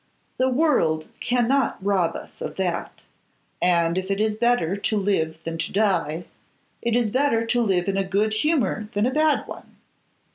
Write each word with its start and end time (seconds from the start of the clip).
The 0.39 0.49
world 0.49 1.09
cannot 1.19 1.77
rob 1.79 2.15
us 2.15 2.41
of 2.41 2.55
that; 2.55 3.03
and 3.61 3.99
if 3.99 4.09
it 4.09 4.19
is 4.19 4.35
better 4.35 4.75
to 4.75 4.97
live 4.97 5.37
than 5.43 5.59
to 5.59 5.71
die, 5.71 6.25
it 6.81 6.95
is 6.95 7.11
better 7.11 7.45
to 7.45 7.61
live 7.61 7.87
in 7.87 7.97
a 7.97 8.03
good 8.03 8.33
humour 8.33 8.89
than 8.93 9.05
a 9.05 9.13
bad 9.13 9.45
one. 9.45 9.75